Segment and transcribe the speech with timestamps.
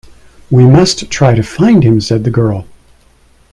[0.49, 2.65] "We must try to find him," said the girl.